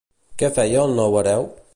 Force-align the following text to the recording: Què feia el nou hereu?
Què 0.41 0.49
feia 0.55 0.81
el 0.89 0.95
nou 1.01 1.19
hereu? 1.19 1.47